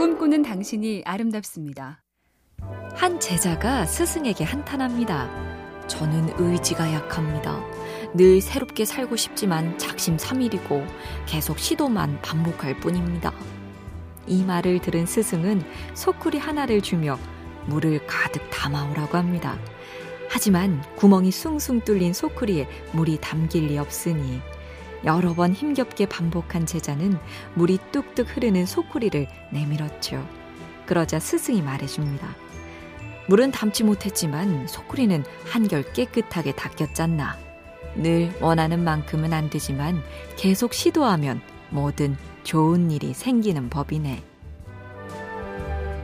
[0.00, 2.02] 꿈꾸는 당신이 아름답습니다.
[2.94, 5.28] 한 제자가 스승에게 한탄합니다.
[5.88, 7.62] 저는 의지가 약합니다.
[8.14, 10.86] 늘 새롭게 살고 싶지만 작심삼일이고
[11.26, 13.34] 계속 시도만 반복할 뿐입니다.
[14.26, 17.18] 이 말을 들은 스승은 소쿠리 하나를 주며
[17.66, 19.58] 물을 가득 담아오라고 합니다.
[20.30, 24.40] 하지만 구멍이 숭숭 뚫린 소쿠리에 물이 담길 리 없으니
[25.04, 27.18] 여러 번 힘겹게 반복한 제자는
[27.54, 30.26] 물이 뚝뚝 흐르는 소쿠리를 내밀었죠.
[30.86, 32.26] 그러자 스승이 말해줍니다.
[33.28, 37.38] 물은 담지 못했지만 소쿠리는 한결 깨끗하게 닦였잖나.
[37.94, 40.02] 늘 원하는 만큼은 안 되지만
[40.36, 44.22] 계속 시도하면 뭐든 좋은 일이 생기는 법이네.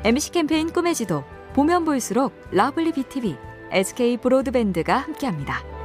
[0.04, 3.36] MBC 캠페인 꿈의 지도 보면 볼수록 러블리 BTV,
[3.72, 5.75] SK 브로드밴드가 함께합니다.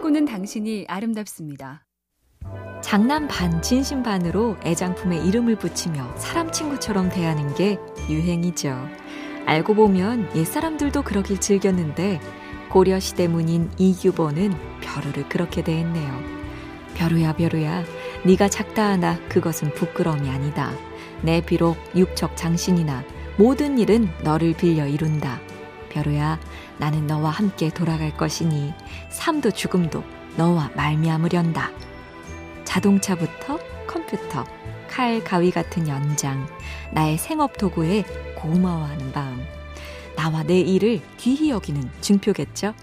[0.00, 1.84] 꿈꾸는 당신이 아름답습니다.
[2.80, 8.88] 장난 반, 진심 반으로 애장품에 이름을 붙이며 사람 친구처럼 대하는 게 유행이죠.
[9.44, 12.18] 알고 보면 옛사람들도 그러길 즐겼는데
[12.70, 16.22] 고려시대 문인 이규보는 벼루를 그렇게 대했네요.
[16.94, 17.84] 벼루야 벼루야
[18.24, 20.72] 네가 작다 하나 그것은 부끄러움이 아니다.
[21.20, 23.04] 내 비록 육척 장신이나
[23.36, 25.40] 모든 일은 너를 빌려 이룬다.
[25.90, 26.40] 벼루야
[26.80, 28.72] 나는 너와 함께 돌아갈 것이니
[29.10, 30.02] 삶도 죽음도
[30.36, 31.70] 너와 말미암으련다.
[32.64, 34.44] 자동차부터 컴퓨터,
[34.88, 36.46] 칼, 가위 같은 연장,
[36.92, 39.44] 나의 생업 도구에 고마워하는 마음,
[40.16, 42.74] 나와 내 일을 귀히 여기는 증표겠죠?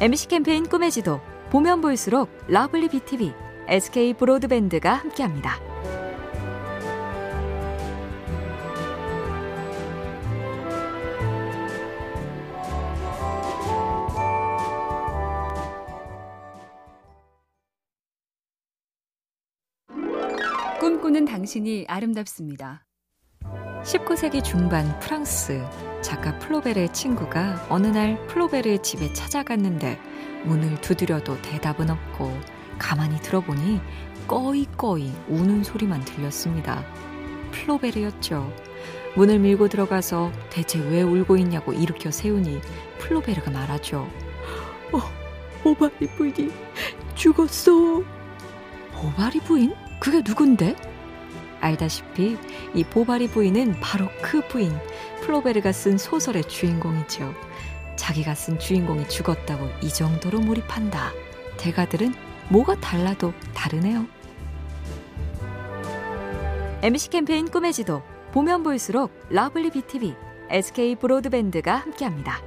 [0.00, 3.32] MBC 캠페인 꿈의 지도, 보면 볼수록 러블리 BTV,
[3.68, 5.67] SK 브로드밴드가 함께합니다.
[20.88, 22.86] 꿈꾸는 당신이 아름답습니다.
[23.82, 25.62] 19세기 중반 프랑스
[26.00, 30.00] 작가 플로베르의 친구가 어느 날 플로베르의 집에 찾아갔는데
[30.46, 32.32] 문을 두드려도 대답은 없고
[32.78, 33.82] 가만히 들어보니
[34.26, 36.82] 꺼이꺼이 우는 소리만 들렸습니다.
[37.52, 38.50] 플로베르였죠.
[39.14, 42.62] 문을 밀고 들어가서 대체 왜 울고 있냐고 일으켜 세우니
[42.96, 44.08] 플로베르가 말하죠.
[44.92, 45.00] 어,
[45.68, 46.50] 보바리 부인이
[47.14, 48.02] 죽었어.
[49.04, 49.87] 보바리 부인?
[49.98, 50.76] 그게 누군데?
[51.60, 52.36] 알다시피
[52.74, 54.72] 이 보바리 부인은 바로 그 부인
[55.22, 57.34] 플로베르가 쓴 소설의 주인공이죠.
[57.96, 61.12] 자기가 쓴 주인공이 죽었다고 이 정도로 몰입한다.
[61.56, 62.14] 대가들은
[62.48, 64.06] 뭐가 달라도 다르네요.
[66.82, 70.14] MBC 캠페인 꿈의 지도 보면 볼수록 러블리 BTV,
[70.48, 72.40] SK 브로드밴드가 함께합니다.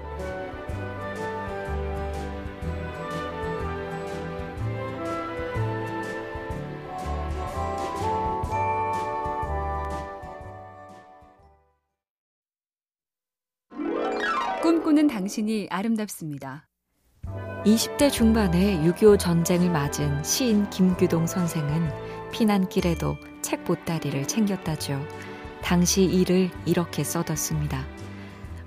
[14.72, 16.66] 꿈꾸는 당신이 아름답습니다.
[17.66, 21.92] 20대 중반에 6.25 전쟁을 맞은 시인 김규동 선생은
[22.32, 25.06] 피난길에도 책 보따리를 챙겼다죠.
[25.62, 27.86] 당시 일을 이렇게 써뒀습니다.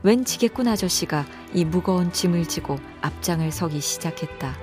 [0.02, 4.54] 웬 지게꾼 아저씨가 이 무거운 짐을 지고 앞장을 서기 시작했다.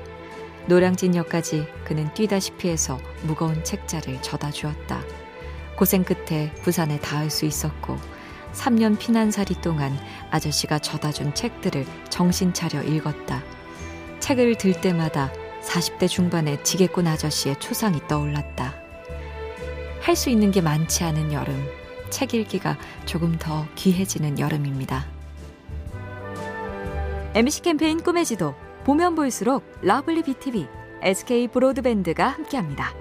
[0.68, 5.02] 노량진역까지 그는 뛰다시피 해서 무거운 책자를 져다 주었다.
[5.76, 7.98] 고생 끝에 부산에 닿을 수 있었고
[8.54, 9.98] 3년 피난살이 동안
[10.30, 13.44] 아저씨가 져다 준 책들을 정신 차려 읽었다.
[14.20, 15.32] 책을 들 때마다
[15.64, 18.76] 40대 중반의 지게꾼 아저씨의 초상이 떠올랐다.
[20.02, 21.68] 할 수 있는 게 많지 않은 여름,
[22.10, 25.06] 책 읽기가 조금 더 귀해지는 여름입니다.
[27.36, 30.68] MBC 캠페인 꿈의 지도, 보면 볼수록 러블리 BTV,
[31.04, 32.94] SK 브로드밴드가 함께합니다.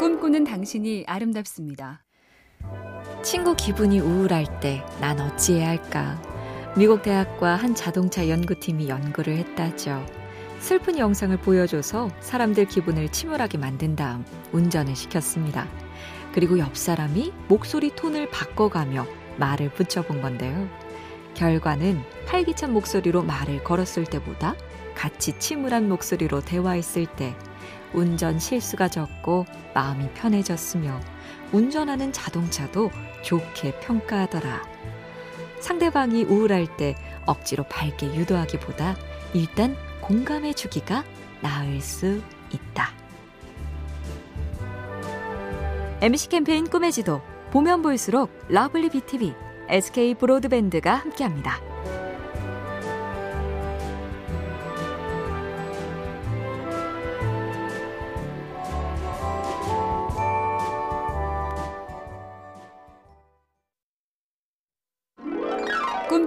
[0.00, 2.02] 꿈꾸는 당신이 아름답습니다.
[3.22, 6.18] 친구 기분이 우울할 때 난 어찌해야 할까?
[6.74, 10.06] 미국 대학과 한 자동차 연구팀이 연구를 했다죠.
[10.58, 15.68] 슬픈 영상을 보여줘서 사람들 기분을 침울하게 만든 다음 운전을 시켰습니다.
[16.32, 19.06] 그리고 옆 사람이 목소리 톤을 바꿔가며
[19.36, 20.66] 말을 붙여본 건데요.
[21.34, 24.54] 결과는 활기찬 목소리로 말을 걸었을 때보다
[24.94, 27.36] 같이 침울한 목소리로 대화했을 때
[27.92, 31.00] 운전 실수가 적고 마음이 편해졌으며
[31.52, 32.90] 운전하는 자동차도
[33.22, 34.62] 좋게 평가하더라.
[35.60, 36.94] 상대방이 우울할 때
[37.26, 38.96] 억지로 밝게 유도하기보다
[39.34, 41.04] 일단 공감해 주기가
[41.40, 42.20] 나을 수
[42.50, 42.90] 있다.
[46.00, 47.20] MBC 캠페인 꿈의 지도
[47.50, 49.34] 보면 볼수록 러블리 BTV,
[49.68, 51.69] SK 브로드밴드가 함께합니다.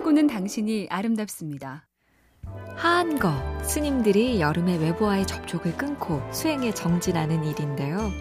[0.03, 1.87] 꿈꾸는 당신이 아름답습니다.
[2.75, 3.31] 한거
[3.63, 8.11] 스님들이 여름에 외부와의 접촉을 끊고 수행에 정진하는 일인데요.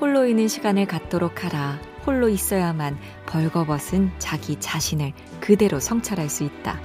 [0.00, 1.78] 홀로 있는 시간을 갖도록 하라.
[2.06, 2.96] 홀로 있어야만
[3.26, 6.80] 벌거벗은 자기 자신을 그대로 성찰할 수 있다.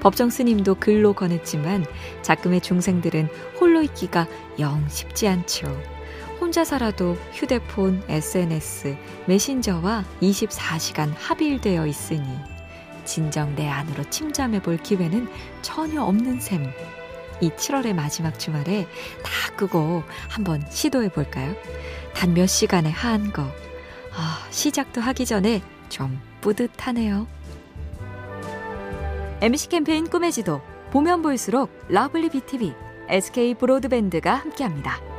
[0.00, 1.84] 법정 스님도 글로 권했지만
[2.22, 3.28] 작금의 중생들은
[3.60, 4.26] 홀로 있기가
[4.58, 5.66] 영 쉽지 않죠.
[6.40, 8.96] 혼자 살아도 휴대폰, SNS,
[9.26, 12.49] 메신저와 24시간 합일되어 있으니
[13.04, 15.28] 진정 내 안으로 침잠해 볼 기회는
[15.62, 16.70] 전혀 없는 셈.
[17.40, 18.86] 이 7월의 마지막 주말에
[19.22, 21.54] 다 끄고 한번 시도해 볼까요?
[22.14, 23.42] 단 몇 시간에 한 거.
[24.14, 27.26] 아, 시작도 하기 전에 좀 뿌듯하네요.
[29.40, 30.60] MBC 캠페인 꿈의 지도
[30.90, 32.74] 보면 볼수록 러블리 BTV,
[33.08, 35.09] SK 브로드밴드가 함께합니다.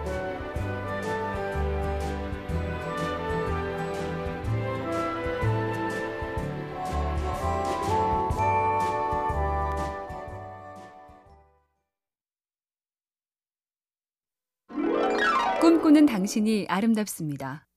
[15.62, 17.68] 꿈꾸는 당신이 아름답습니다.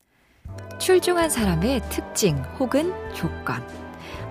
[0.80, 3.62] 출중한 사람의 특징 혹은 조건.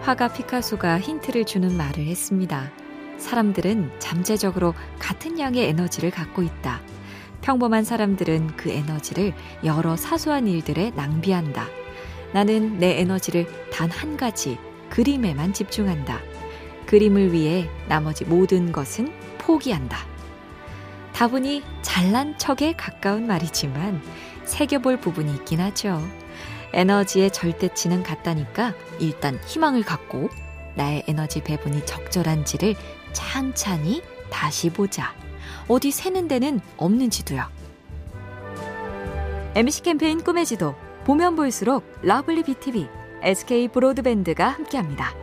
[0.01, 2.71] 화가 피카소가 힌트를 주는 말을 했습니다.
[3.19, 6.81] 사람들은 잠재적으로 같은 양의 에너지를 갖고 있다.
[7.41, 11.67] 평범한 사람들은 그 에너지를 여러 사소한 일들에 낭비한다.
[12.33, 14.57] 나는 내 에너지를 단 한 가지
[14.89, 16.19] 그림에만 집중한다.
[16.87, 20.11] 그림을 위해 나머지 모든 것은 포기한다.
[21.13, 24.01] 다분히 잘난 척에 가까운 말이지만
[24.45, 26.01] 새겨볼 부분이 있긴 하죠.
[26.73, 30.29] 에너지의 절대치는 같다니까 일단 희망을 갖고
[30.75, 32.75] 나의 에너지 배분이 적절한지를
[33.13, 34.01] 찬찬히
[34.31, 35.13] 다시 보자.
[35.67, 37.43] 어디 새는 데는 없는지도요.
[39.55, 40.75] MBC 캠페인 꿈의 지도
[41.05, 42.87] 보면 볼수록 러블리 BTV,
[43.21, 45.13] SK 브로드밴드가 함께합니다.